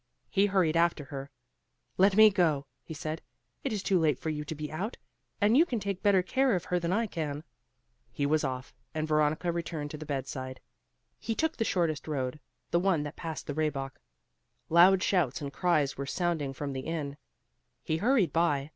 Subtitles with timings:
[0.31, 1.29] He hurried after her.
[1.95, 3.21] "Let me go," he said,
[3.63, 4.97] "it is too late for you to be out,
[5.39, 7.43] and you can take better care of her than I can."
[8.11, 10.59] He was off; and Veronica returned to the bed side.
[11.19, 12.39] He took the shortest road;
[12.71, 13.99] the one that passed the Rehbock.
[14.69, 17.15] Loud shouts and cries were sounding from the inn.
[17.83, 18.69] He hurried by.